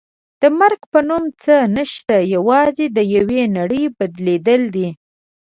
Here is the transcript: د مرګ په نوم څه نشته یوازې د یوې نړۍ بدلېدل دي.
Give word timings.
د 0.41 0.43
مرګ 0.59 0.81
په 0.91 0.99
نوم 1.09 1.23
څه 1.43 1.55
نشته 1.77 2.15
یوازې 2.35 2.85
د 2.97 2.99
یوې 3.15 3.43
نړۍ 3.57 3.83
بدلېدل 3.97 4.61
دي. 4.75 4.89